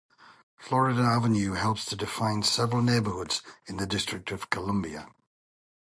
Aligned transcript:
Florida 0.57 1.03
Avenue 1.03 1.51
helps 1.53 1.85
to 1.85 1.95
define 1.95 2.41
several 2.41 2.81
neighborhoods 2.81 3.43
in 3.67 3.77
the 3.77 3.85
District 3.85 4.31
of 4.31 4.49
Columbia. 4.49 5.09